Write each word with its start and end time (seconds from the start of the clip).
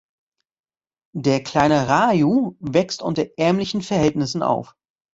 Der 1.15 1.43
kleine 1.43 1.87
Raju 1.87 2.55
wächst 2.59 3.03
unter 3.03 3.37
ärmlichen 3.37 3.83
Verhältnissen 3.83 4.41
auf. 4.41 4.75